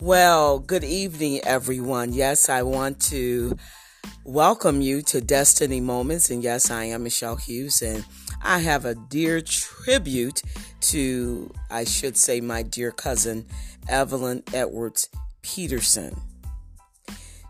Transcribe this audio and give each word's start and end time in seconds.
Well, 0.00 0.60
good 0.60 0.84
evening, 0.84 1.40
everyone. 1.42 2.12
Yes, 2.12 2.48
I 2.48 2.62
want 2.62 3.00
to 3.10 3.58
welcome 4.22 4.80
you 4.80 5.02
to 5.02 5.20
Destiny 5.20 5.80
Moments. 5.80 6.30
And 6.30 6.40
yes, 6.40 6.70
I 6.70 6.84
am 6.84 7.02
Michelle 7.02 7.34
Hughes, 7.34 7.82
and 7.82 8.04
I 8.40 8.60
have 8.60 8.84
a 8.84 8.94
dear 8.94 9.40
tribute 9.40 10.42
to, 10.82 11.52
I 11.68 11.82
should 11.82 12.16
say, 12.16 12.40
my 12.40 12.62
dear 12.62 12.92
cousin, 12.92 13.46
Evaline 13.88 14.44
Edwards 14.54 15.08
Peterson. 15.42 16.16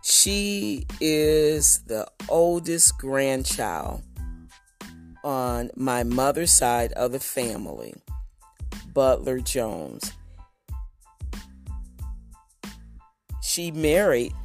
She 0.01 0.87
is 0.99 1.83
the 1.85 2.07
oldest 2.29 2.97
grandchild 2.97 4.01
on 5.23 5.69
my 5.75 6.03
mother's 6.03 6.51
side 6.51 6.93
of 6.93 7.11
the 7.11 7.19
family, 7.19 7.93
Butler 8.91 9.39
Jones. 9.39 10.13
She 13.49 13.71
married 13.71 14.35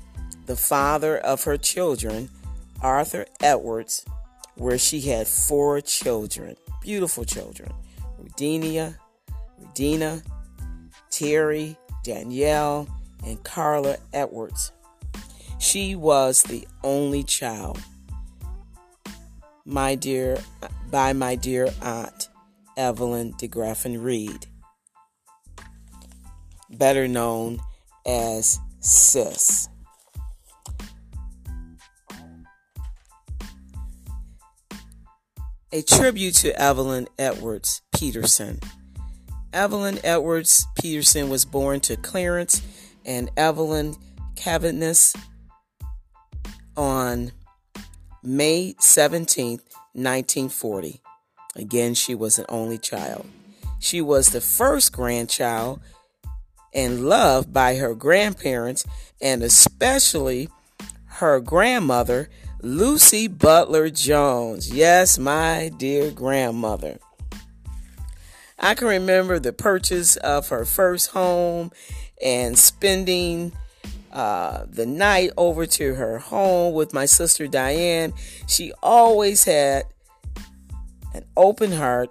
the 0.47 0.57
father 0.57 1.19
of 1.19 1.45
her 1.45 1.59
children, 1.59 2.31
Arthur 2.81 3.27
Edwards, 3.39 4.03
where 4.55 4.79
she 4.79 5.03
had 5.03 5.29
four 5.29 5.83
children, 5.83 6.57
beautiful 6.81 7.27
children 7.27 7.71
Rudenia, 8.19 8.97
Rudina, 9.61 10.23
Terry, 11.11 11.77
Danielle, 12.03 12.89
and 13.27 13.45
Carla 13.45 13.99
Edwards. 14.15 14.73
She 15.59 15.95
was 15.95 16.43
the 16.43 16.67
only 16.83 17.25
child. 17.25 17.79
My 19.67 19.97
dear, 19.97 20.39
by 20.91 21.13
my 21.13 21.35
dear 21.35 21.69
aunt, 21.83 22.29
Evelyn 22.79 23.35
DeGraffin 23.35 24.03
Reed, 24.03 24.47
better 26.71 27.07
known 27.07 27.61
as 28.07 28.59
Sis. 28.85 29.71
A 35.73 35.81
tribute 35.81 36.35
to 36.35 36.53
Evaline 36.53 37.09
Edwards 37.19 37.81
Peterson. 37.97 38.61
Evaline 39.55 39.99
Edwards 40.05 40.67
Peterson 40.79 41.31
was 41.31 41.47
born 41.47 41.81
to 41.81 41.97
Clarence 41.97 42.61
and 43.07 43.31
Evelyn 43.39 43.97
Cavaness 44.35 45.17
on 46.77 47.33
May 48.23 48.75
17, 48.81 49.61
1940. 49.95 51.01
Again, 51.57 51.95
she 51.95 52.15
was 52.15 52.39
an 52.39 52.45
only 52.51 52.77
child. 52.77 53.25
She 53.79 54.03
was 54.03 54.29
the 54.29 54.43
first 54.43 54.93
grandchild 54.93 55.81
and 56.75 57.09
loved 57.09 57.53
by 57.53 57.77
her 57.77 57.95
grandparents 57.95 58.85
and 59.21 59.43
especially 59.43 60.49
her 61.07 61.41
grandmother, 61.41 62.29
Lucy 62.61 63.29
Butler 63.29 63.91
Jones. 63.91 64.73
Yes, 64.73 65.19
my 65.19 65.71
dear 65.77 66.11
grandmother. 66.11 66.99
I 68.59 68.75
can 68.75 68.89
remember 68.89 69.39
the 69.39 69.53
purchase 69.53 70.17
of 70.17 70.49
her 70.49 70.65
first 70.65 71.11
home 71.11 71.71
and 72.23 72.59
spending 72.59 73.53
uh, 74.13 74.65
the 74.69 74.87
night 74.87 75.31
over 75.37 75.67
to 75.67 75.95
her 75.95 76.19
home 76.19 76.73
with 76.75 76.95
my 76.95 77.05
sister 77.05 77.47
Diane. 77.47 78.13
She 78.47 78.73
always 78.83 79.45
had 79.45 79.85
an 81.13 81.25
open 81.37 81.73
heart 81.73 82.11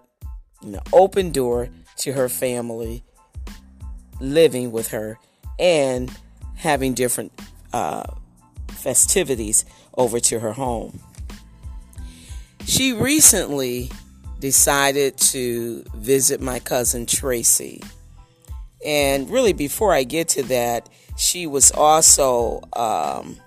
and 0.62 0.76
an 0.76 0.82
open 0.92 1.32
door 1.32 1.70
to 1.98 2.14
her 2.14 2.30
family 2.30 3.04
living 4.20 4.72
with 4.72 4.90
her 4.90 5.20
and 5.60 6.12
having 6.56 6.94
different 6.94 7.32
uh, 7.74 8.04
festivities 8.70 9.66
over 9.98 10.20
to 10.20 10.40
her 10.40 10.54
home. 10.54 11.00
She 12.66 12.94
recently 12.94 13.92
decided 14.40 15.18
to 15.18 15.84
visit 15.96 16.42
my 16.42 16.60
cousin 16.60 17.06
Tracy. 17.06 17.82
And 18.86 19.30
really, 19.30 19.54
before 19.54 19.94
I 19.94 20.04
get 20.04 20.30
to 20.30 20.44
that, 20.44 20.90
she 21.18 21.48
was 21.48 21.72
also 21.72 22.62
um, 22.74 23.38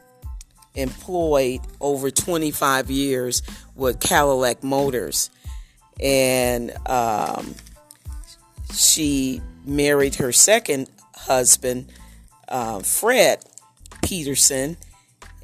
employed 0.75 1.61
over 1.81 2.11
25 2.11 2.91
years 2.91 3.43
with 3.75 4.01
Cadillac 4.01 4.63
Motors. 4.63 5.31
And 6.01 6.73
um, 6.87 7.55
she 8.73 9.41
married 9.67 10.17
her 10.17 10.33
second 10.33 10.89
husband, 11.15 11.93
uh, 12.49 12.81
Fred 12.81 13.45
Peterson, 14.03 14.77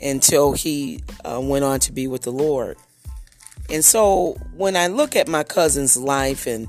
until 0.00 0.52
he 0.52 1.02
uh, 1.24 1.40
went 1.40 1.64
on 1.64 1.80
to 1.80 1.92
be 1.92 2.06
with 2.06 2.22
the 2.22 2.32
Lord. 2.32 2.76
And 3.70 3.84
so 3.84 4.36
when 4.54 4.76
I 4.76 4.88
look 4.88 5.16
at 5.16 5.28
my 5.28 5.44
cousin's 5.44 5.96
life 5.96 6.46
and 6.46 6.68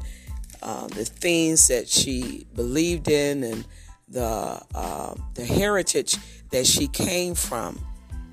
uh, 0.61 0.87
the 0.87 1.03
things 1.05 1.67
that 1.67 1.89
she 1.89 2.47
believed 2.55 3.09
in 3.09 3.43
and 3.43 3.65
the 4.07 4.61
uh, 4.73 5.13
the 5.33 5.43
heritage 5.43 6.17
that 6.51 6.65
she 6.65 6.87
came 6.87 7.35
from, 7.35 7.79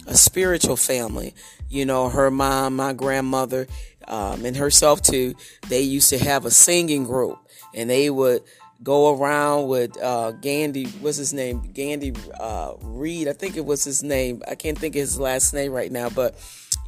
a 0.06 0.14
spiritual 0.14 0.76
family. 0.76 1.34
You 1.68 1.86
know, 1.86 2.08
her 2.08 2.30
mom, 2.30 2.76
my 2.76 2.92
grandmother, 2.92 3.66
um, 4.06 4.44
and 4.44 4.56
herself 4.56 5.02
too. 5.02 5.34
They 5.68 5.80
used 5.80 6.10
to 6.10 6.18
have 6.18 6.44
a 6.44 6.50
singing 6.50 7.04
group, 7.04 7.38
and 7.74 7.88
they 7.90 8.10
would 8.10 8.42
go 8.82 9.14
around 9.14 9.68
with 9.68 10.00
uh, 10.02 10.32
Gandy. 10.32 10.86
What's 11.00 11.18
his 11.18 11.32
name? 11.32 11.70
Gandy 11.72 12.14
uh, 12.38 12.74
Reed. 12.80 13.28
I 13.28 13.32
think 13.32 13.56
it 13.56 13.64
was 13.64 13.84
his 13.84 14.02
name. 14.02 14.42
I 14.48 14.54
can't 14.54 14.78
think 14.78 14.96
of 14.96 15.00
his 15.00 15.18
last 15.18 15.52
name 15.52 15.72
right 15.72 15.92
now. 15.92 16.08
But 16.08 16.36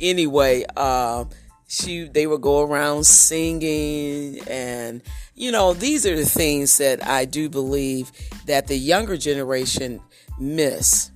anyway, 0.01 0.65
uh, 0.77 1.27
she 1.69 2.05
they 2.05 2.27
would 2.27 2.43
go 2.43 2.63
around 2.63 3.05
singing, 3.05 4.41
and 4.49 5.03
you 5.35 5.53
know 5.53 5.73
these 5.73 6.07
are 6.07 6.17
the 6.17 6.27
things 6.27 6.79
that 6.79 7.07
I 7.07 7.25
do 7.25 7.49
believe 7.49 8.13
that 8.47 8.67
the 8.67 8.77
younger 8.77 9.17
generation 9.17 10.01
miss. 10.39 11.11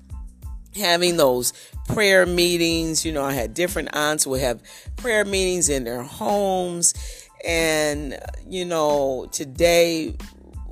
Having 0.75 1.17
those 1.17 1.55
prayer 1.89 2.27
meetings, 2.27 3.05
you 3.05 3.13
know, 3.13 3.25
I 3.25 3.33
had 3.33 3.55
different 3.55 3.95
aunts 3.95 4.27
would 4.27 4.41
have 4.41 4.63
prayer 4.97 5.25
meetings 5.25 5.71
in 5.71 5.85
their 5.85 6.03
homes. 6.03 6.93
And, 7.47 8.19
you 8.49 8.65
know, 8.65 9.29
today 9.33 10.17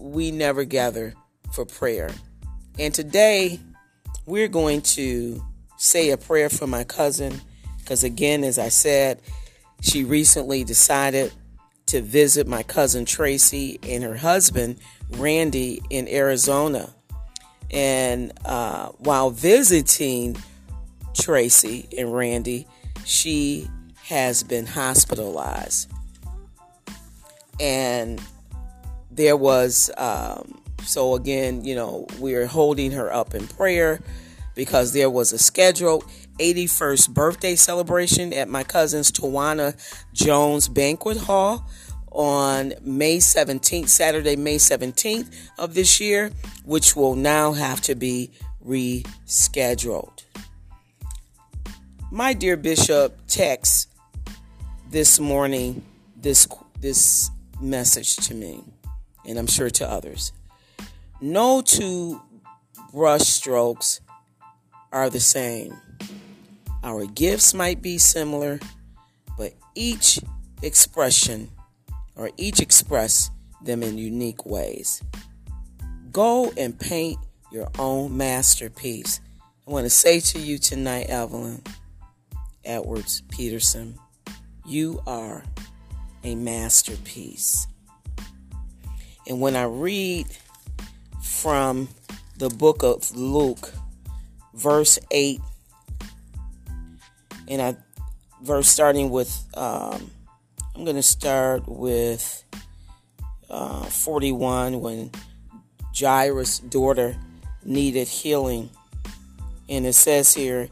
we 0.04 0.30
never 0.30 0.64
gather 0.64 1.14
for 1.52 1.64
prayer. 1.64 2.10
And 2.78 2.92
today 2.92 3.58
we're 4.26 4.48
going 4.48 4.82
to 4.82 5.42
say 5.78 6.10
a 6.10 6.16
prayer 6.16 6.50
for 6.50 6.66
my 6.66 6.84
cousin 6.84 7.40
because, 7.78 8.04
again, 8.04 8.44
as 8.44 8.58
I 8.58 8.68
said, 8.68 9.20
she 9.80 10.04
recently 10.04 10.64
decided 10.64 11.32
to 11.86 12.00
visit 12.00 12.46
my 12.46 12.62
cousin 12.62 13.04
Tracy 13.04 13.78
and 13.82 14.02
her 14.02 14.16
husband 14.16 14.78
Randy 15.10 15.80
in 15.90 16.08
Arizona. 16.08 16.94
And 17.70 18.32
uh, 18.44 18.88
while 18.98 19.30
visiting 19.30 20.36
Tracy 21.14 21.88
and 21.96 22.14
Randy, 22.14 22.66
she 23.04 23.68
has 24.04 24.42
been 24.42 24.66
hospitalized. 24.66 25.90
And 27.60 28.20
there 29.14 29.36
was, 29.36 29.90
um, 29.96 30.60
so 30.82 31.14
again, 31.14 31.64
you 31.64 31.74
know, 31.74 32.06
we're 32.18 32.46
holding 32.46 32.90
her 32.92 33.12
up 33.12 33.34
in 33.34 33.46
prayer 33.46 34.00
because 34.54 34.92
there 34.92 35.10
was 35.10 35.32
a 35.32 35.38
scheduled 35.38 36.04
81st 36.38 37.10
birthday 37.14 37.54
celebration 37.54 38.32
at 38.32 38.48
my 38.48 38.64
cousin's 38.64 39.12
Tawana 39.12 39.76
Jones 40.12 40.68
Banquet 40.68 41.16
Hall 41.16 41.68
on 42.10 42.74
May 42.82 43.18
17th, 43.18 43.88
Saturday, 43.88 44.36
May 44.36 44.56
17th 44.56 45.34
of 45.58 45.74
this 45.74 46.00
year, 46.00 46.30
which 46.64 46.94
will 46.96 47.16
now 47.16 47.52
have 47.52 47.80
to 47.82 47.94
be 47.94 48.30
rescheduled. 48.64 50.24
My 52.10 52.32
dear 52.32 52.56
Bishop 52.56 53.18
texts 53.26 53.88
this 54.90 55.18
morning 55.18 55.84
this 56.16 56.46
this 56.80 57.30
message 57.60 58.16
to 58.16 58.34
me 58.34 58.62
and 59.26 59.38
I'm 59.38 59.46
sure 59.46 59.70
to 59.70 59.88
others. 59.88 60.32
No 61.20 61.62
two 61.62 62.20
brush 62.92 63.22
strokes 63.22 64.00
are 64.92 65.10
the 65.10 65.20
same. 65.20 65.76
Our 66.82 67.06
gifts 67.06 67.54
might 67.54 67.82
be 67.82 67.98
similar, 67.98 68.60
but 69.36 69.54
each 69.74 70.20
expression 70.62 71.50
or 72.16 72.30
each 72.36 72.60
express 72.60 73.30
them 73.62 73.82
in 73.82 73.98
unique 73.98 74.44
ways. 74.46 75.02
Go 76.12 76.52
and 76.56 76.78
paint 76.78 77.18
your 77.50 77.68
own 77.78 78.16
masterpiece. 78.16 79.20
I 79.66 79.70
want 79.70 79.84
to 79.84 79.90
say 79.90 80.20
to 80.20 80.38
you 80.38 80.58
tonight, 80.58 81.08
Evaline 81.08 81.66
Edwards 82.64 83.22
Peterson, 83.30 83.98
you 84.66 85.02
are 85.06 85.42
a 86.22 86.34
masterpiece. 86.34 87.66
And 89.26 89.40
when 89.40 89.56
I 89.56 89.64
read 89.64 90.26
from 91.22 91.88
the 92.38 92.48
book 92.50 92.82
of 92.82 93.14
Luke, 93.16 93.72
verse 94.54 94.98
8, 95.10 95.40
and 97.48 97.62
I 97.62 97.76
verse 98.42 98.68
starting 98.68 99.10
with 99.10 99.44
um, 99.54 100.10
I'm 100.76 100.84
going 100.84 100.96
to 100.96 101.02
start 101.02 101.68
with 101.68 102.44
uh, 103.48 103.84
41 103.84 104.80
when 104.80 105.10
Jairus' 105.96 106.58
daughter 106.58 107.16
needed 107.64 108.08
healing. 108.08 108.70
And 109.68 109.86
it 109.86 109.92
says 109.94 110.34
here, 110.34 110.68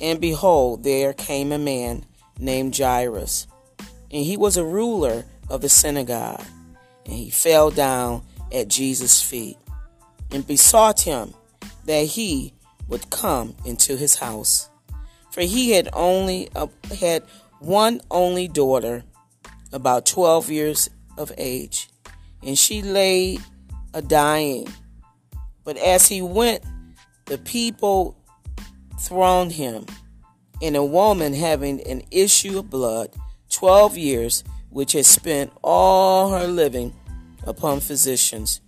And 0.00 0.20
behold, 0.20 0.82
there 0.82 1.12
came 1.12 1.52
a 1.52 1.58
man 1.58 2.04
named 2.38 2.76
Jairus, 2.76 3.46
and 4.10 4.24
he 4.24 4.36
was 4.36 4.56
a 4.56 4.64
ruler 4.64 5.24
of 5.48 5.60
the 5.60 5.68
synagogue. 5.68 6.44
And 7.06 7.14
he 7.14 7.30
fell 7.30 7.70
down 7.70 8.22
at 8.52 8.68
Jesus' 8.68 9.22
feet 9.22 9.56
and 10.30 10.46
besought 10.46 11.00
him 11.00 11.34
that 11.84 12.06
he 12.06 12.52
would 12.88 13.10
come 13.10 13.54
into 13.64 13.96
his 13.96 14.16
house. 14.16 14.68
For 15.30 15.40
he 15.42 15.72
had 15.72 15.88
only 15.92 16.48
uh, 16.54 16.68
had 16.98 17.22
one 17.60 18.00
only 18.10 18.48
daughter, 18.48 19.04
about 19.72 20.06
12 20.06 20.50
years 20.50 20.90
of 21.16 21.32
age, 21.36 21.88
and 22.42 22.58
she 22.58 22.82
lay 22.82 23.38
a 23.94 24.02
dying. 24.02 24.68
But 25.64 25.76
as 25.78 26.08
he 26.08 26.22
went, 26.22 26.64
the 27.26 27.38
people 27.38 28.16
thronged 29.00 29.52
him, 29.52 29.86
and 30.62 30.76
a 30.76 30.84
woman 30.84 31.34
having 31.34 31.86
an 31.86 32.02
issue 32.10 32.58
of 32.58 32.70
blood, 32.70 33.10
12 33.50 33.96
years, 33.96 34.44
which 34.76 34.92
had 34.92 35.06
spent 35.06 35.50
all 35.64 36.32
her 36.32 36.46
living 36.46 36.94
upon 37.46 37.80
physicians, 37.80 38.60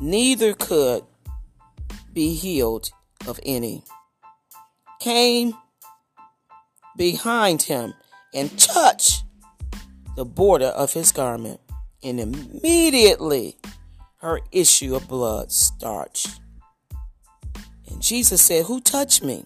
neither 0.00 0.54
could 0.54 1.04
be 2.14 2.32
healed 2.32 2.88
of 3.28 3.38
any, 3.42 3.84
came 5.00 5.52
behind 6.96 7.60
him 7.60 7.92
and 8.32 8.58
touched 8.58 9.24
the 10.16 10.24
border 10.24 10.68
of 10.68 10.94
his 10.94 11.12
garment, 11.12 11.60
and 12.02 12.18
immediately 12.18 13.58
her 14.22 14.40
issue 14.52 14.94
of 14.94 15.06
blood 15.06 15.52
starched. 15.52 16.40
And 17.90 18.00
Jesus 18.00 18.40
said, 18.40 18.64
Who 18.64 18.80
touched 18.80 19.22
me? 19.22 19.44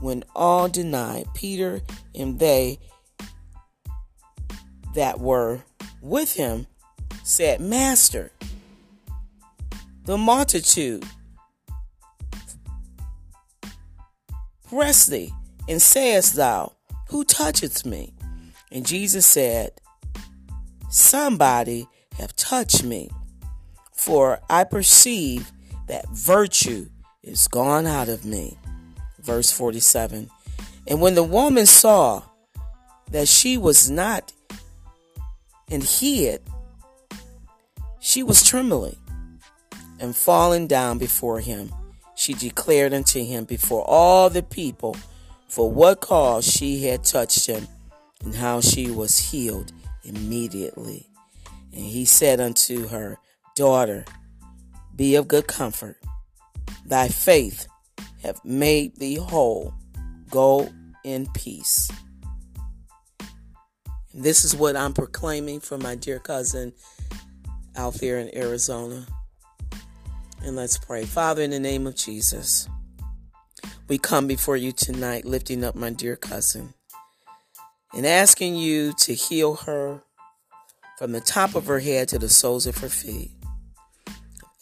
When 0.00 0.24
all 0.34 0.70
denied, 0.70 1.26
Peter 1.34 1.82
and 2.14 2.38
they 2.38 2.78
that 4.96 5.20
were 5.20 5.60
with 6.02 6.34
him 6.34 6.66
said, 7.22 7.60
Master, 7.60 8.30
the 10.04 10.18
multitude 10.18 11.04
press 14.68 15.06
thee, 15.06 15.32
and 15.68 15.80
sayest 15.80 16.34
thou, 16.34 16.72
Who 17.10 17.24
toucheth 17.24 17.86
me? 17.86 18.14
And 18.72 18.86
Jesus 18.86 19.26
said, 19.26 19.72
Somebody 20.90 21.86
have 22.18 22.34
touched 22.36 22.82
me, 22.82 23.10
for 23.92 24.40
I 24.48 24.64
perceive 24.64 25.52
that 25.88 26.08
virtue 26.10 26.86
is 27.22 27.48
gone 27.48 27.86
out 27.86 28.08
of 28.08 28.24
me. 28.24 28.56
Verse 29.20 29.50
47. 29.50 30.30
And 30.88 31.00
when 31.00 31.14
the 31.14 31.22
woman 31.22 31.66
saw 31.66 32.22
that 33.10 33.28
she 33.28 33.58
was 33.58 33.90
not 33.90 34.32
and 35.70 35.82
hid, 35.82 36.42
she 38.00 38.22
was 38.22 38.46
trembling 38.46 38.96
and 40.00 40.14
falling 40.14 40.66
down 40.66 40.98
before 40.98 41.40
him. 41.40 41.72
She 42.14 42.34
declared 42.34 42.94
unto 42.94 43.22
him 43.22 43.44
before 43.44 43.84
all 43.86 44.30
the 44.30 44.42
people 44.42 44.96
for 45.48 45.70
what 45.70 46.00
cause 46.00 46.46
she 46.46 46.84
had 46.84 47.04
touched 47.04 47.46
him 47.46 47.66
and 48.24 48.34
how 48.34 48.60
she 48.60 48.90
was 48.90 49.18
healed 49.18 49.72
immediately. 50.04 51.08
And 51.72 51.84
he 51.84 52.04
said 52.04 52.40
unto 52.40 52.88
her, 52.88 53.18
Daughter, 53.54 54.04
be 54.94 55.14
of 55.16 55.28
good 55.28 55.46
comfort. 55.46 55.98
Thy 56.84 57.08
faith 57.08 57.66
hath 58.22 58.44
made 58.44 58.96
thee 58.96 59.16
whole. 59.16 59.74
Go 60.30 60.68
in 61.04 61.26
peace. 61.34 61.90
This 64.18 64.46
is 64.46 64.56
what 64.56 64.76
I'm 64.76 64.94
proclaiming 64.94 65.60
for 65.60 65.76
my 65.76 65.94
dear 65.94 66.18
cousin 66.18 66.72
out 67.76 67.92
there 67.96 68.18
in 68.18 68.34
Arizona. 68.34 69.06
And 70.42 70.56
let's 70.56 70.78
pray. 70.78 71.04
Father, 71.04 71.42
in 71.42 71.50
the 71.50 71.60
name 71.60 71.86
of 71.86 71.96
Jesus, 71.96 72.66
we 73.88 73.98
come 73.98 74.26
before 74.26 74.56
you 74.56 74.72
tonight 74.72 75.26
lifting 75.26 75.62
up 75.62 75.74
my 75.74 75.90
dear 75.90 76.16
cousin 76.16 76.72
and 77.92 78.06
asking 78.06 78.56
you 78.56 78.94
to 79.00 79.12
heal 79.12 79.54
her 79.54 80.02
from 80.96 81.12
the 81.12 81.20
top 81.20 81.54
of 81.54 81.66
her 81.66 81.80
head 81.80 82.08
to 82.08 82.18
the 82.18 82.30
soles 82.30 82.66
of 82.66 82.78
her 82.78 82.88
feet. 82.88 83.32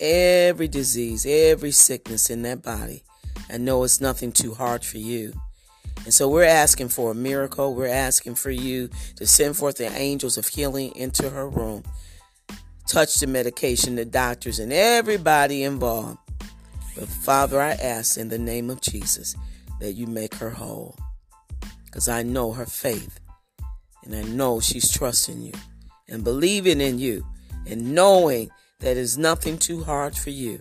Every 0.00 0.66
disease, 0.66 1.24
every 1.24 1.70
sickness 1.70 2.28
in 2.28 2.42
that 2.42 2.60
body. 2.60 3.04
I 3.48 3.58
know 3.58 3.84
it's 3.84 4.00
nothing 4.00 4.32
too 4.32 4.54
hard 4.54 4.84
for 4.84 4.98
you. 4.98 5.32
And 6.04 6.12
so 6.12 6.28
we're 6.28 6.44
asking 6.44 6.88
for 6.88 7.12
a 7.12 7.14
miracle. 7.14 7.74
We're 7.74 7.86
asking 7.86 8.34
for 8.34 8.50
you 8.50 8.90
to 9.16 9.26
send 9.26 9.56
forth 9.56 9.76
the 9.76 9.90
angels 9.92 10.36
of 10.36 10.46
healing 10.46 10.94
into 10.96 11.30
her 11.30 11.48
room. 11.48 11.82
Touch 12.86 13.14
the 13.16 13.26
medication, 13.26 13.94
the 13.94 14.04
doctors, 14.04 14.58
and 14.58 14.72
everybody 14.72 15.62
involved. 15.62 16.18
But 16.94 17.08
Father, 17.08 17.60
I 17.60 17.72
ask 17.72 18.18
in 18.18 18.28
the 18.28 18.38
name 18.38 18.68
of 18.68 18.80
Jesus 18.80 19.34
that 19.80 19.92
you 19.92 20.06
make 20.06 20.34
her 20.34 20.50
whole. 20.50 20.96
Because 21.86 22.08
I 22.08 22.22
know 22.22 22.52
her 22.52 22.66
faith 22.66 23.20
and 24.04 24.14
I 24.14 24.22
know 24.22 24.60
she's 24.60 24.90
trusting 24.90 25.40
you 25.40 25.52
and 26.08 26.22
believing 26.22 26.80
in 26.80 26.98
you 26.98 27.24
and 27.66 27.94
knowing 27.94 28.50
that 28.80 28.96
is 28.96 29.16
nothing 29.16 29.58
too 29.58 29.82
hard 29.82 30.16
for 30.16 30.30
you. 30.30 30.60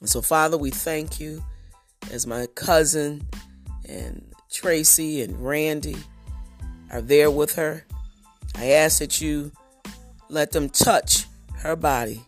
And 0.00 0.08
so, 0.08 0.22
Father, 0.22 0.56
we 0.56 0.70
thank 0.70 1.18
you 1.18 1.42
as 2.12 2.26
my 2.26 2.46
cousin 2.54 3.26
and 3.88 4.29
Tracy 4.50 5.22
and 5.22 5.44
Randy 5.44 5.96
are 6.90 7.00
there 7.00 7.30
with 7.30 7.54
her. 7.54 7.84
I 8.56 8.72
ask 8.72 8.98
that 8.98 9.20
you 9.20 9.52
let 10.28 10.52
them 10.52 10.68
touch 10.68 11.26
her 11.58 11.76
body 11.76 12.22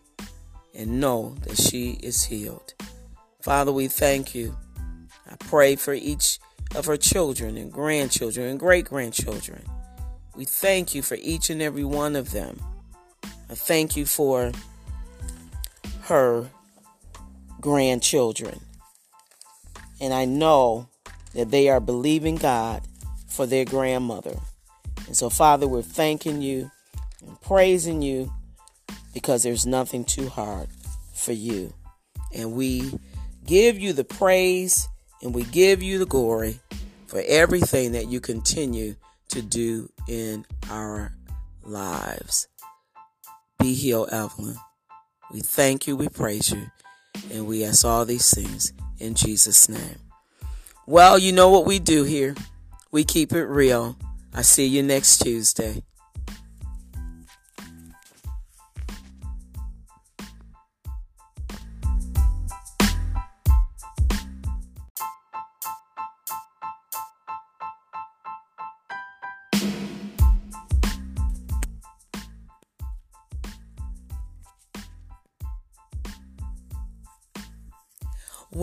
and 0.73 0.99
know 0.99 1.35
that 1.41 1.57
she 1.57 1.91
is 2.01 2.23
healed. 2.23 2.73
Father, 3.41 3.71
we 3.71 3.87
thank 3.87 4.33
you. 4.33 4.57
I 5.29 5.35
pray 5.35 5.75
for 5.75 5.93
each 5.93 6.39
of 6.75 6.85
her 6.85 6.97
children 6.97 7.57
and 7.57 7.71
grandchildren 7.71 8.47
and 8.47 8.59
great 8.59 8.85
grandchildren. 8.85 9.63
We 10.35 10.45
thank 10.45 10.95
you 10.95 11.01
for 11.01 11.15
each 11.21 11.49
and 11.49 11.61
every 11.61 11.83
one 11.83 12.15
of 12.15 12.31
them. 12.31 12.59
I 13.49 13.55
thank 13.55 13.95
you 13.95 14.05
for 14.05 14.51
her 16.03 16.49
grandchildren. 17.61 18.59
And 20.01 20.13
I 20.13 20.25
know 20.25 20.89
that 21.33 21.51
they 21.51 21.69
are 21.69 21.79
believing 21.79 22.35
God 22.35 22.83
for 23.27 23.45
their 23.45 23.65
grandmother. 23.65 24.37
And 25.07 25.17
so, 25.17 25.29
Father, 25.29 25.67
we're 25.67 25.81
thanking 25.81 26.41
you 26.41 26.71
and 27.25 27.39
praising 27.41 28.01
you 28.01 28.31
because 29.13 29.43
there's 29.43 29.65
nothing 29.65 30.05
too 30.05 30.29
hard 30.29 30.67
for 31.13 31.33
you. 31.33 31.73
And 32.33 32.53
we 32.53 32.99
give 33.45 33.79
you 33.79 33.93
the 33.93 34.03
praise 34.03 34.87
and 35.21 35.33
we 35.33 35.43
give 35.43 35.81
you 35.81 35.99
the 35.99 36.05
glory 36.05 36.59
for 37.07 37.21
everything 37.27 37.93
that 37.93 38.07
you 38.07 38.19
continue 38.19 38.95
to 39.29 39.41
do 39.41 39.89
in 40.07 40.45
our 40.69 41.13
lives. 41.63 42.47
Be 43.59 43.73
healed, 43.73 44.09
Evaline. 44.09 44.57
We 45.31 45.41
thank 45.41 45.87
you, 45.87 45.95
we 45.95 46.09
praise 46.09 46.51
you, 46.51 46.67
and 47.31 47.47
we 47.47 47.63
ask 47.63 47.85
all 47.85 48.05
these 48.05 48.33
things 48.33 48.73
in 48.99 49.15
Jesus' 49.15 49.69
name. 49.69 49.99
Well, 50.85 51.17
you 51.17 51.31
know 51.31 51.49
what 51.49 51.65
we 51.65 51.79
do 51.79 52.03
here. 52.03 52.35
We 52.91 53.05
keep 53.05 53.31
it 53.31 53.45
real. 53.45 53.95
I 54.33 54.41
see 54.41 54.65
you 54.65 54.83
next 54.83 55.19
Tuesday. 55.19 55.83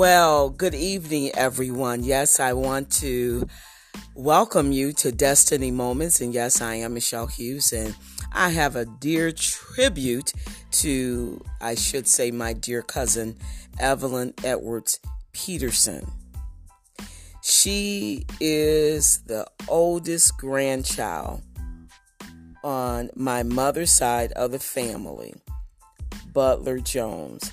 Well, 0.01 0.49
good 0.49 0.75
evening, 0.75 1.31
everyone. 1.35 2.05
Yes, 2.05 2.41
I 2.41 2.55
want 2.55 2.91
to 3.03 3.47
welcome 4.15 4.73
you 4.73 4.95
to 4.95 5.13
Destiny 5.13 5.71
Moments. 5.71 6.23
And 6.23 6.33
yes, 6.33 6.63
I 6.63 6.77
am 6.77 6.95
Michelle 6.95 7.27
Hughes, 7.27 7.71
and 7.75 7.95
I 8.33 8.49
have 8.49 8.77
a 8.77 8.87
dear 8.87 9.31
tribute 9.31 10.33
to, 10.71 11.45
I 11.61 11.75
should 11.75 12.09
say, 12.09 12.31
my 12.31 12.55
dear 12.55 12.81
cousin, 12.81 13.37
Evaline 13.79 14.33
Edwards 14.43 15.01
Peterson. 15.33 16.11
She 17.43 18.25
is 18.41 19.19
the 19.27 19.47
oldest 19.69 20.39
grandchild 20.39 21.43
on 22.65 23.11
my 23.15 23.43
mother's 23.43 23.91
side 23.91 24.33
of 24.33 24.53
the 24.53 24.59
family, 24.59 25.35
Butler 26.33 26.79
Jones. 26.79 27.53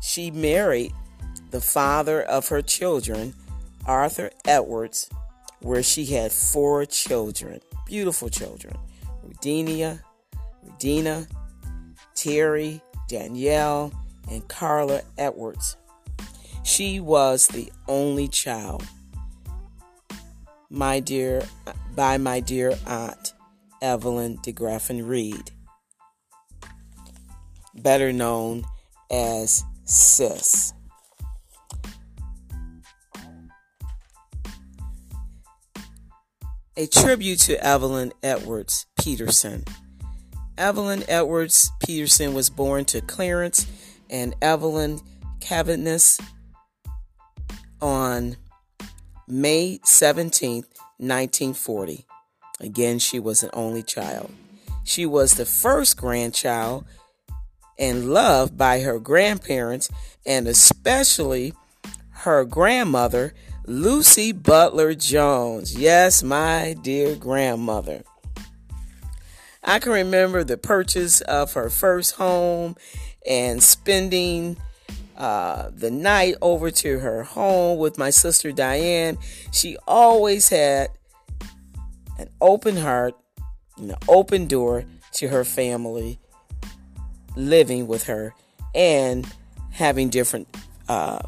She 0.00 0.30
married 0.30 0.92
the 1.50 1.60
father 1.60 2.22
of 2.22 2.48
her 2.48 2.62
children, 2.62 3.34
Arthur 3.86 4.30
Edwards, 4.46 5.08
where 5.60 5.82
she 5.82 6.06
had 6.06 6.32
four 6.32 6.86
children, 6.86 7.60
beautiful 7.86 8.28
children 8.28 8.76
Rudenia, 9.26 10.00
Rudina, 10.66 11.28
Terry, 12.14 12.80
Danielle, 13.08 13.92
and 14.30 14.46
Carla 14.48 15.02
Edwards. 15.18 15.76
She 16.62 17.00
was 17.00 17.48
the 17.48 17.70
only 17.88 18.28
child. 18.28 18.84
My 20.70 21.00
dear, 21.00 21.42
by 21.94 22.16
my 22.16 22.40
dear 22.40 22.78
aunt, 22.86 23.32
Evelyn 23.82 24.38
DeGraffin 24.38 25.06
Reed, 25.08 25.50
better 27.74 28.12
known 28.12 28.64
as 29.10 29.64
Sis. 29.90 30.72
A 36.76 36.86
tribute 36.86 37.40
to 37.40 37.56
Evaline 37.56 38.12
Edwards 38.22 38.86
Peterson. 39.00 39.64
Evaline 40.56 41.04
Edwards 41.08 41.72
Peterson 41.84 42.34
was 42.34 42.50
born 42.50 42.84
to 42.84 43.00
Clarence 43.00 43.66
and 44.08 44.36
Evelyn 44.40 45.00
Cavaness 45.40 46.20
on 47.82 48.36
May 49.26 49.80
17, 49.82 50.62
1940. 50.98 52.06
Again, 52.60 53.00
she 53.00 53.18
was 53.18 53.42
an 53.42 53.50
only 53.52 53.82
child. 53.82 54.30
She 54.84 55.04
was 55.04 55.34
the 55.34 55.46
first 55.46 55.96
grandchild 55.96 56.84
and 57.80 58.12
loved 58.12 58.56
by 58.56 58.80
her 58.80 59.00
grandparents 59.00 59.88
and 60.26 60.46
especially 60.46 61.54
her 62.10 62.44
grandmother, 62.44 63.32
Lucy 63.64 64.30
Butler 64.30 64.94
Jones. 64.94 65.76
Yes, 65.76 66.22
my 66.22 66.76
dear 66.82 67.16
grandmother. 67.16 68.04
I 69.64 69.78
can 69.78 69.92
remember 69.92 70.44
the 70.44 70.58
purchase 70.58 71.22
of 71.22 71.54
her 71.54 71.70
first 71.70 72.16
home 72.16 72.76
and 73.26 73.62
spending 73.62 74.58
uh, 75.16 75.70
the 75.74 75.90
night 75.90 76.34
over 76.40 76.70
to 76.70 76.98
her 76.98 77.22
home 77.22 77.78
with 77.78 77.98
my 77.98 78.10
sister 78.10 78.52
Diane. 78.52 79.18
She 79.52 79.76
always 79.86 80.48
had 80.48 80.88
an 82.18 82.28
open 82.40 82.76
heart 82.76 83.14
and 83.76 83.90
an 83.90 83.98
open 84.08 84.46
door 84.46 84.84
to 85.12 85.28
her 85.28 85.44
family 85.44 86.18
living 87.36 87.86
with 87.86 88.04
her 88.04 88.34
and 88.74 89.26
having 89.70 90.08
different 90.08 90.48
uh, 90.88 91.20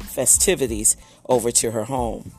festivities 0.00 0.96
over 1.28 1.50
to 1.50 1.70
her 1.70 1.84
home. 1.84 2.32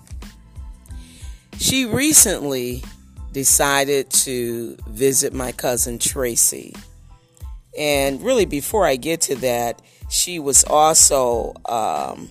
She 1.58 1.86
recently 1.86 2.84
decided 3.32 4.10
to 4.12 4.78
visit 4.88 5.34
my 5.34 5.52
cousin 5.52 6.00
Tracy. 6.00 6.76
And 7.78 8.22
really, 8.22 8.46
before 8.46 8.86
I 8.86 8.96
get 8.96 9.22
to 9.22 9.36
that, 9.38 9.82
she 10.10 10.40
was 10.40 10.64
also 10.64 11.54
um, 11.66 12.30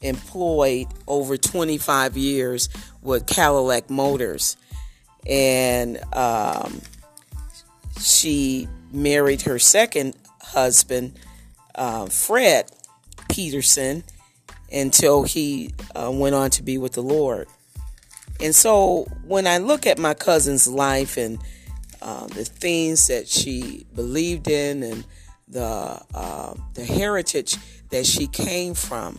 employed 0.00 0.86
over 1.06 1.36
25 1.36 2.16
years 2.16 2.68
with 3.02 3.26
Cadillac 3.26 3.90
Motors. 3.90 4.56
And 5.26 6.00
um, 6.14 6.80
she 8.00 8.68
married 8.94 9.42
her 9.42 9.58
second 9.58 10.14
husband, 10.40 11.18
uh, 11.74 12.06
Fred 12.06 12.70
Peterson, 13.28 14.04
until 14.72 15.24
he 15.24 15.74
uh, 15.94 16.10
went 16.12 16.34
on 16.34 16.50
to 16.50 16.62
be 16.62 16.78
with 16.78 16.92
the 16.92 17.02
Lord. 17.02 17.48
And 18.40 18.54
so 18.54 19.06
when 19.26 19.46
I 19.46 19.58
look 19.58 19.86
at 19.86 19.98
my 19.98 20.14
cousin's 20.14 20.66
life 20.66 21.16
and 21.16 21.38
uh, 22.02 22.26
the 22.26 22.44
things 22.44 23.06
that 23.06 23.26
she 23.28 23.86
believed 23.94 24.48
in 24.48 24.82
and 24.82 25.04
the 25.48 26.00
uh, 26.14 26.54
the 26.74 26.84
heritage 26.84 27.56
that 27.90 28.04
she 28.04 28.26
came 28.26 28.74
from, 28.74 29.18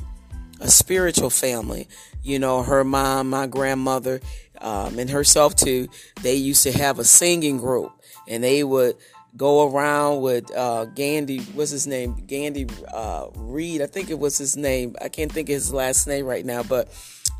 a 0.59 0.69
spiritual 0.69 1.29
family. 1.29 1.87
You 2.23 2.39
know, 2.39 2.63
her 2.63 2.83
mom, 2.83 3.29
my 3.29 3.47
grandmother, 3.47 4.21
um, 4.61 4.99
and 4.99 5.09
herself 5.09 5.55
too. 5.55 5.87
They 6.21 6.35
used 6.35 6.63
to 6.63 6.71
have 6.71 6.99
a 6.99 7.03
singing 7.03 7.57
group, 7.57 7.91
and 8.27 8.43
they 8.43 8.63
would 8.63 8.95
go 9.37 9.69
around 9.69 10.21
with 10.21 10.55
uh, 10.55 10.85
Gandy. 10.85 11.39
What's 11.53 11.71
his 11.71 11.87
name? 11.87 12.15
Gandy 12.27 12.67
uh, 12.93 13.27
Reed. 13.35 13.81
I 13.81 13.87
think 13.87 14.09
it 14.09 14.19
was 14.19 14.37
his 14.37 14.55
name. 14.55 14.95
I 15.01 15.09
can't 15.09 15.31
think 15.31 15.49
of 15.49 15.53
his 15.53 15.73
last 15.73 16.07
name 16.07 16.25
right 16.25 16.45
now. 16.45 16.63
But 16.63 16.89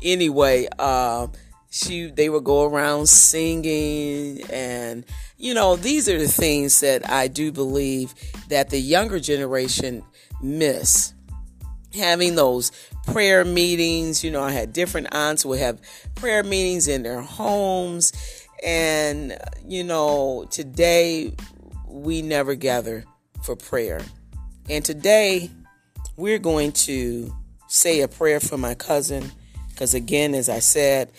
anyway, 0.02 0.68
uh, 0.78 1.28
she 1.70 2.10
they 2.10 2.28
would 2.28 2.44
go 2.44 2.64
around 2.64 3.08
singing, 3.08 4.42
and 4.50 5.04
you 5.36 5.54
know 5.54 5.76
these 5.76 6.08
are 6.08 6.18
the 6.18 6.28
things 6.28 6.80
that 6.80 7.08
I 7.08 7.28
do 7.28 7.52
believe 7.52 8.14
that 8.48 8.70
the 8.70 8.80
younger 8.80 9.20
generation 9.20 10.02
miss. 10.42 11.12
Having 11.94 12.34
those 12.34 12.72
prayer 13.06 13.44
meetings, 13.44 14.22
you 14.22 14.30
know, 14.30 14.42
I 14.42 14.50
had 14.50 14.72
different 14.72 15.08
aunts 15.12 15.46
would 15.46 15.60
have 15.60 15.80
prayer 16.14 16.42
meetings 16.42 16.88
in 16.88 17.02
their 17.02 17.22
homes. 17.22 18.12
And, 18.64 19.36
you 19.66 19.84
know, 19.84 20.46
today 20.50 21.34
we 21.86 22.22
never 22.22 22.54
gather 22.54 23.04
for 23.42 23.56
prayer. 23.56 24.00
And 24.68 24.84
today 24.84 25.50
we're 26.16 26.38
going 26.38 26.72
to 26.72 27.34
say 27.68 28.00
a 28.00 28.08
prayer 28.08 28.40
for 28.40 28.56
my 28.56 28.74
cousin 28.74 29.30
because, 29.70 29.94
again, 29.94 30.34
as 30.34 30.48
I 30.48 30.60
said, 30.60 31.12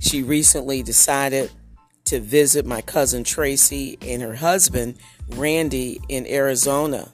she 0.00 0.22
recently 0.22 0.82
decided 0.82 1.50
to 2.06 2.20
visit 2.20 2.66
my 2.66 2.82
cousin 2.82 3.24
Tracy 3.24 3.96
and 4.02 4.20
her 4.20 4.34
husband 4.34 4.98
Randy 5.30 6.00
in 6.08 6.26
Arizona. 6.26 7.10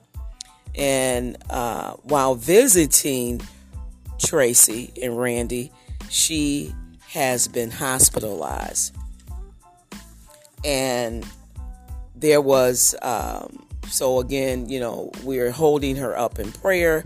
And 0.75 1.37
uh, 1.49 1.93
while 2.03 2.35
visiting 2.35 3.41
Tracy 4.19 4.93
and 5.01 5.17
Randy, 5.17 5.71
she 6.09 6.75
has 7.09 7.49
been 7.49 7.71
hospitalized. 7.71 8.95
And 10.65 11.25
there 12.21 12.41
was, 12.41 12.95
um, 13.03 13.67
so 13.89 14.21
again, 14.21 14.69
you 14.69 14.79
know, 14.79 15.11
we're 15.25 15.51
holding 15.51 15.97
her 15.97 16.17
up 16.17 16.39
in 16.39 16.53
prayer 16.53 17.05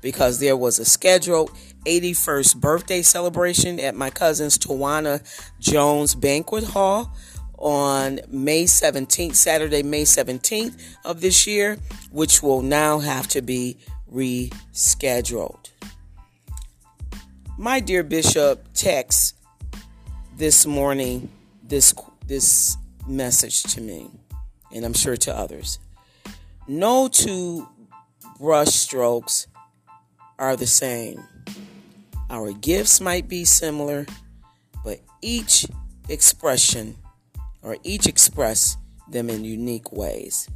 because 0.00 0.40
there 0.40 0.56
was 0.56 0.78
a 0.78 0.84
scheduled 0.84 1.50
81st 1.84 2.60
birthday 2.60 3.02
celebration 3.02 3.80
at 3.80 3.94
my 3.94 4.10
cousin's 4.10 4.56
Tawana 4.56 5.22
Jones 5.58 6.14
Banquet 6.14 6.64
Hall 6.64 7.12
on 7.58 8.20
May 8.28 8.64
17th, 8.64 9.34
Saturday, 9.34 9.82
May 9.82 10.02
17th 10.02 10.80
of 11.04 11.20
this 11.20 11.46
year, 11.46 11.78
which 12.10 12.42
will 12.42 12.62
now 12.62 12.98
have 12.98 13.28
to 13.28 13.42
be 13.42 13.76
rescheduled. 14.12 15.70
My 17.58 17.80
dear 17.80 18.02
Bishop 18.02 18.66
texts 18.74 19.34
this 20.36 20.66
morning 20.66 21.30
this 21.62 21.94
this 22.26 22.76
message 23.06 23.62
to 23.62 23.80
me 23.80 24.10
and 24.74 24.84
I'm 24.84 24.94
sure 24.94 25.16
to 25.16 25.36
others. 25.36 25.78
No 26.66 27.08
two 27.08 27.68
brush 28.38 28.68
strokes 28.68 29.46
are 30.38 30.56
the 30.56 30.66
same. 30.66 31.22
Our 32.30 32.52
gifts 32.52 33.00
might 33.00 33.28
be 33.28 33.44
similar, 33.44 34.06
but 34.84 35.00
each 35.20 35.66
expression 36.08 36.96
or 37.62 37.76
each 37.82 38.06
express 38.06 38.76
them 39.08 39.30
in 39.30 39.44
unique 39.44 39.92
ways. 39.92 40.48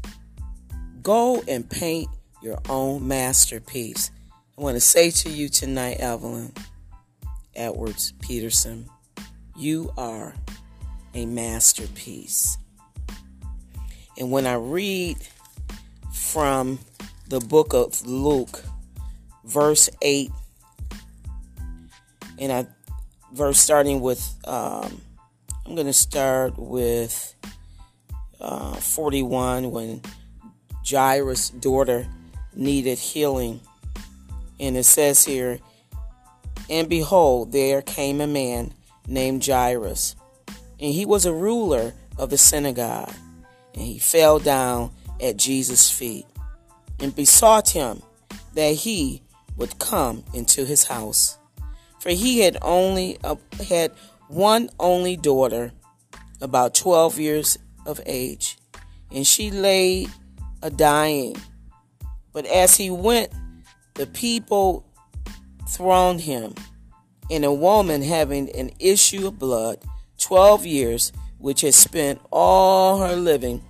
Go 1.02 1.42
and 1.46 1.68
paint 1.68 2.08
your 2.42 2.58
own 2.68 3.06
masterpiece. 3.06 4.11
I 4.58 4.62
want 4.62 4.76
to 4.76 4.80
say 4.80 5.11
to 5.11 5.30
you 5.30 5.49
tonight, 5.49 5.99
Evaline 5.99 6.56
Edwards 7.54 8.12
Peterson, 8.20 8.88
you 9.56 9.92
are 9.96 10.35
a 11.14 11.26
masterpiece. 11.26 12.58
And 14.18 14.30
when 14.30 14.46
I 14.46 14.54
read 14.54 15.16
from 16.12 16.78
the 17.28 17.40
book 17.40 17.75
of 17.75 18.06
Luke, 18.06 18.62
verse 19.44 19.88
8, 20.02 20.30
And 22.38 22.52
I 22.52 22.66
verse 23.32 23.58
starting 23.58 24.00
with 24.00 24.35
um, 24.46 25.00
I'm 25.66 25.75
going 25.75 25.87
to 25.87 25.92
start 25.92 26.58
with 26.58 27.35
uh, 28.40 28.75
41 28.75 29.70
when 29.70 30.00
Jairus' 30.88 31.50
daughter 31.50 32.06
needed 32.54 32.99
healing. 32.99 33.61
And 34.61 34.76
it 34.76 34.85
says 34.85 35.25
here, 35.25 35.58
And 36.70 36.88
behold, 36.88 37.52
there 37.52 37.82
came 37.82 38.20
a 38.20 38.26
man 38.26 38.75
named 39.08 39.44
Jairus, 39.44 40.16
and 40.49 40.94
he 40.94 41.04
was 41.04 41.26
a 41.26 41.32
ruler 41.32 41.92
of 42.16 42.30
the 42.30 42.38
synagogue. 42.38 43.12
And 43.76 43.85
he 43.85 43.99
fell 43.99 44.38
down 44.38 44.90
at 45.21 45.37
Jesus' 45.37 45.90
feet 45.90 46.26
and 46.99 47.14
besought 47.14 47.71
him 47.71 48.02
that 48.54 48.75
he 48.75 49.23
would 49.56 49.78
come 49.78 50.25
into 50.35 50.64
his 50.64 50.85
house. 50.85 51.38
For 52.00 52.11
he 52.11 52.40
had 52.40 52.56
only 52.62 53.18
uh, 53.23 53.37
had 53.68 53.92
one 54.28 54.71
only 54.80 55.16
daughter, 55.16 55.73
about 56.40 56.75
12 56.75 57.18
years 57.18 57.59
of 57.87 58.00
age, 58.06 58.59
and 59.11 59.26
she 59.26 59.50
lay 59.50 60.06
a 60.62 60.71
dying. 60.71 61.37
But 62.33 62.47
as 62.47 62.76
he 62.76 62.90
went, 62.90 63.33
the 63.95 64.06
people 64.06 64.85
thronged 65.68 66.21
him, 66.21 66.54
and 67.30 67.45
a 67.45 67.52
woman 67.52 68.02
having 68.02 68.50
an 68.56 68.71
issue 68.78 69.26
of 69.28 69.38
blood, 69.38 69.78
12 70.18 70.66
years, 70.66 71.12
which 71.38 71.62
had 71.62 71.75
spent 71.75 72.21
all 72.30 72.99
her 72.99 73.16
living 73.16 73.62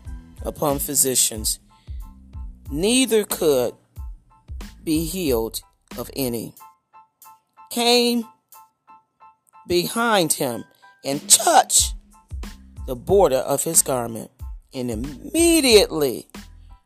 upon 0.47 0.79
physicians, 0.79 1.59
neither 2.71 3.25
could 3.25 3.75
be 4.83 5.05
healed 5.05 5.61
of 5.99 6.11
any, 6.15 6.55
came 7.71 8.25
behind 9.67 10.35
him 10.35 10.65
and 11.05 11.29
touched 11.29 11.95
the 12.87 12.95
border 12.95 13.37
of 13.37 13.65
his 13.65 13.83
garment, 13.83 14.31
and 14.73 14.91
immediately 14.91 16.29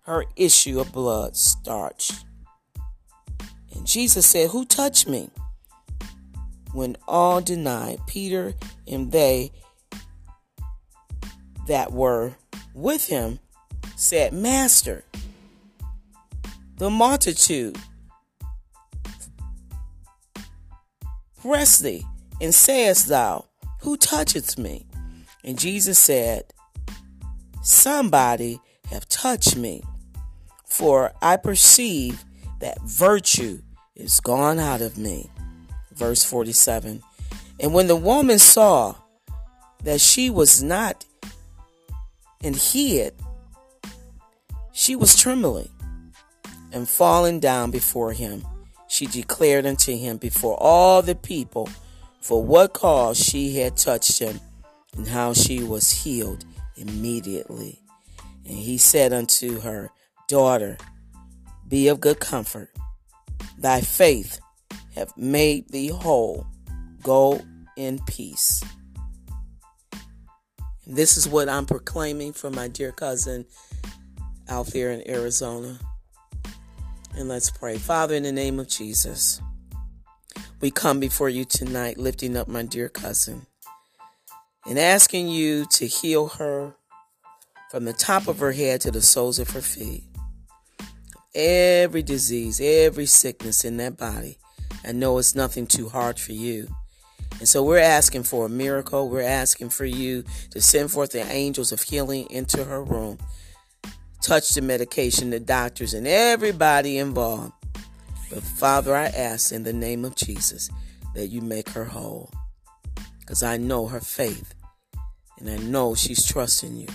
her 0.03 0.25
issue 0.35 0.81
of 0.81 0.93
blood 0.93 1.37
starched. 1.37 2.25
And 3.75 3.87
Jesus 3.87 4.27
said, 4.27 4.51
Who 4.51 4.65
touched 4.65 5.07
me? 5.07 5.31
When 6.73 6.97
all 7.07 7.41
denied, 7.41 8.01
Peter 8.07 8.55
and 8.89 9.13
they 9.13 9.53
that 11.67 11.93
were 11.93 12.33
with 12.75 13.07
him 13.07 13.39
said, 14.01 14.33
Master, 14.33 15.05
the 16.79 16.89
multitude 16.89 17.77
press 21.43 21.79
thee, 21.79 22.07
and 22.41 22.55
sayest 22.55 23.09
thou, 23.09 23.45
Who 23.83 23.99
toucheth 23.99 24.59
me? 24.59 24.87
And 25.45 25.59
Jesus 25.59 25.99
said, 25.99 26.45
Somebody 27.63 28.59
have 28.91 29.07
touched 29.09 29.55
me, 29.57 29.83
for 30.65 31.13
I 31.21 31.37
perceive 31.37 32.25
that 32.61 32.81
virtue 32.81 33.61
is 33.95 34.19
gone 34.21 34.59
out 34.59 34.81
of 34.81 34.97
me. 34.97 35.31
Verse 35.93 36.25
47. 36.25 37.03
And 37.61 37.75
when 37.75 37.87
the 37.87 37.97
woman 37.97 38.39
saw 38.39 38.95
that 39.85 40.01
she 40.01 40.31
was 40.31 40.63
not 40.63 41.05
and 42.43 42.57
hid, 42.57 43.15
she 44.81 44.97
was 44.97 45.15
trembling 45.15 45.69
and 46.73 46.89
falling 46.89 47.39
down 47.39 47.71
before 47.71 48.15
him. 48.15 48.43
She 48.89 49.05
declared 49.05 49.67
unto 49.67 49.95
him 49.95 50.17
before 50.17 50.57
all 50.59 51.03
the 51.03 51.15
people 51.15 51.69
for 52.23 52.43
what 52.43 52.73
cause 52.73 53.19
she 53.23 53.59
had 53.59 53.77
touched 53.77 54.19
him 54.19 54.41
and 54.97 55.07
how 55.07 55.35
she 55.35 55.63
was 55.63 55.91
healed 55.91 56.47
immediately. 56.77 57.83
And 58.47 58.57
he 58.57 58.79
said 58.79 59.13
unto 59.13 59.61
her, 59.61 59.91
Daughter, 60.29 60.79
be 61.69 61.89
of 61.89 62.01
good 62.01 62.19
comfort. 62.19 62.71
Thy 63.59 63.83
faith 63.83 64.41
hath 64.95 65.15
made 65.15 65.69
thee 65.69 65.89
whole. 65.89 66.47
Go 67.03 67.43
in 67.77 67.99
peace. 68.07 68.65
This 70.87 71.19
is 71.19 71.29
what 71.29 71.51
I'm 71.51 71.67
proclaiming 71.67 72.33
for 72.33 72.49
my 72.49 72.67
dear 72.67 72.93
cousin 72.93 73.45
out 74.51 74.67
there 74.69 74.91
in 74.91 75.09
Arizona. 75.09 75.79
And 77.17 77.29
let's 77.29 77.51
pray. 77.51 77.79
Father, 77.79 78.15
in 78.15 78.25
the 78.25 78.33
name 78.33 78.59
of 78.59 78.69
Jesus, 78.69 79.41
we 80.61 80.71
come 80.71 81.01
before 81.01 81.29
you 81.29 81.45
tonight 81.45 81.99
lifting 81.99 82.37
up 82.37 82.49
my 82.49 82.63
dear 82.63 82.89
cousin 82.89 83.47
and 84.67 84.79
asking 84.79 85.29
you 85.29 85.65
to 85.67 85.87
heal 85.87 86.29
her 86.29 86.75
from 87.71 87.85
the 87.85 87.93
top 87.93 88.29
of 88.29 88.41
her 88.41 88.53
head 88.53 88.81
to 88.83 88.91
the 88.91 89.01
soles 89.01 89.39
of 89.39 89.51
her 89.51 89.61
feet. 89.61 90.05
Every 91.35 92.03
disease, 92.03 92.61
every 92.61 93.07
sickness 93.07 93.65
in 93.65 93.77
that 93.77 93.97
body. 93.97 94.39
I 94.85 94.93
know 94.93 95.19
it's 95.19 95.35
nothing 95.35 95.67
too 95.67 95.89
hard 95.89 96.19
for 96.19 96.33
you. 96.33 96.69
And 97.39 97.49
so 97.49 97.63
we're 97.63 97.79
asking 97.79 98.25
for 98.25 98.47
a 98.47 98.51
miracle. 98.51 99.09
We're 99.09 99.23
asking 99.23 99.71
for 99.71 99.85
you 99.85 100.25
to 100.51 100.61
send 100.61 100.91
forth 100.91 101.13
the 101.13 101.23
angels 101.23 101.73
of 101.73 101.83
healing 101.83 102.27
into 102.31 102.65
her 102.65 102.83
room. 102.83 103.19
Touch 104.23 104.51
the 104.51 104.63
medication, 104.63 105.31
the 105.31 105.41
doctors, 105.41 105.95
and 105.95 106.07
everybody 106.07 106.99
involved. 106.99 107.53
But 108.31 108.43
Father, 108.43 108.95
I 108.95 109.07
ask 109.07 109.53
in 109.53 109.65
the 109.65 109.73
name 109.73 110.05
of 110.05 110.15
Jesus 110.15 110.71
that 111.15 111.29
you 111.29 111.41
make 111.41 111.71
her 111.71 111.85
whole. 111.85 112.31
Because 113.19 113.43
I 113.43 113.57
know 113.57 113.87
her 113.87 114.01
faith. 114.01 114.55
And 115.39 115.49
I 115.49 115.57
know 115.57 115.95
she's 115.95 116.27
trusting 116.27 116.77
you 116.77 116.89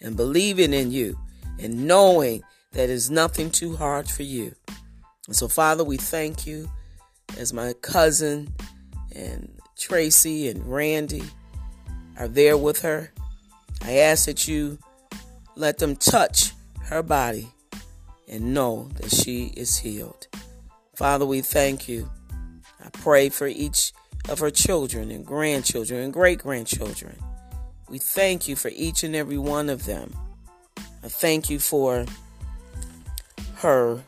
and 0.00 0.16
believing 0.16 0.72
in 0.72 0.90
you 0.90 1.18
and 1.58 1.86
knowing 1.86 2.42
that 2.72 2.88
is 2.88 3.10
nothing 3.10 3.50
too 3.50 3.76
hard 3.76 4.08
for 4.08 4.22
you. 4.22 4.54
And 5.26 5.34
so, 5.34 5.48
Father, 5.48 5.82
we 5.84 5.96
thank 5.96 6.46
you 6.46 6.70
as 7.36 7.52
my 7.52 7.72
cousin 7.82 8.54
and 9.14 9.50
Tracy 9.76 10.48
and 10.48 10.64
Randy 10.64 11.24
are 12.18 12.28
there 12.28 12.56
with 12.56 12.82
her. 12.82 13.12
I 13.82 13.98
ask 13.98 14.26
that 14.26 14.46
you 14.48 14.78
let 15.56 15.78
them 15.78 15.96
touch 15.96 16.52
her 16.88 17.02
body 17.02 17.48
and 18.26 18.54
know 18.54 18.88
that 18.96 19.10
she 19.10 19.52
is 19.56 19.78
healed. 19.78 20.26
Father, 20.94 21.26
we 21.26 21.40
thank 21.40 21.88
you. 21.88 22.10
I 22.84 22.88
pray 22.90 23.28
for 23.28 23.46
each 23.46 23.92
of 24.28 24.38
her 24.40 24.50
children 24.50 25.10
and 25.10 25.24
grandchildren 25.24 26.02
and 26.02 26.12
great 26.12 26.38
grandchildren. 26.38 27.16
We 27.88 27.98
thank 27.98 28.48
you 28.48 28.56
for 28.56 28.70
each 28.74 29.04
and 29.04 29.14
every 29.14 29.38
one 29.38 29.68
of 29.68 29.86
them. 29.86 30.14
I 31.02 31.08
thank 31.08 31.48
you 31.48 31.58
for 31.58 32.06
her 33.56 34.02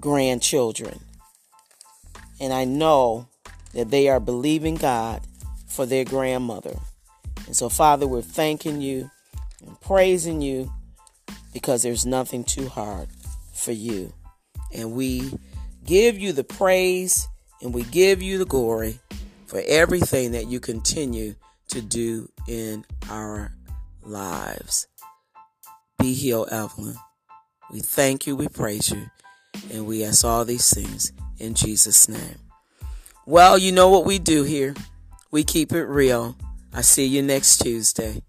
grandchildren. 0.00 1.00
And 2.40 2.52
I 2.52 2.64
know 2.64 3.28
that 3.74 3.90
they 3.90 4.08
are 4.08 4.20
believing 4.20 4.76
God 4.76 5.22
for 5.66 5.86
their 5.86 6.04
grandmother. 6.04 6.76
And 7.46 7.56
so, 7.56 7.68
Father, 7.68 8.06
we're 8.06 8.22
thanking 8.22 8.80
you 8.80 9.10
and 9.64 9.80
praising 9.80 10.40
you 10.40 10.72
because 11.54 11.82
there's 11.82 12.04
nothing 12.04 12.44
too 12.44 12.68
hard 12.68 13.08
for 13.54 13.72
you. 13.72 14.12
And 14.74 14.92
we 14.92 15.32
give 15.86 16.18
you 16.18 16.32
the 16.32 16.44
praise 16.44 17.26
and 17.62 17.72
we 17.72 17.84
give 17.84 18.20
you 18.20 18.36
the 18.36 18.44
glory 18.44 18.98
for 19.46 19.62
everything 19.66 20.32
that 20.32 20.48
you 20.48 20.60
continue 20.60 21.36
to 21.68 21.80
do 21.80 22.28
in 22.46 22.84
our 23.08 23.52
lives. 24.02 24.86
Be 25.98 26.12
healed, 26.12 26.48
Evaline. 26.50 26.96
We 27.72 27.80
thank 27.80 28.26
you, 28.26 28.36
we 28.36 28.48
praise 28.48 28.90
you, 28.90 29.06
and 29.72 29.86
we 29.86 30.04
ask 30.04 30.24
all 30.24 30.44
these 30.44 30.74
things 30.74 31.12
in 31.38 31.54
Jesus' 31.54 32.08
name. 32.08 32.38
Well, 33.26 33.56
you 33.56 33.72
know 33.72 33.88
what 33.88 34.04
we 34.04 34.18
do 34.18 34.42
here. 34.42 34.74
We 35.30 35.44
keep 35.44 35.72
it 35.72 35.86
real. 35.86 36.36
I 36.72 36.82
see 36.82 37.06
you 37.06 37.22
next 37.22 37.58
Tuesday. 37.58 38.22